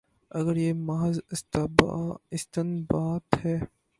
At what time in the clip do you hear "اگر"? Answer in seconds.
0.29-0.55